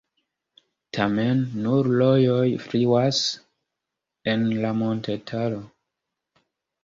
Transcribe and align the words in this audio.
Tamen 0.97 1.41
nur 1.65 1.89
rojoj 1.99 2.47
fluas 2.63 3.19
en 4.33 4.47
la 4.63 4.71
montetaro. 4.81 5.61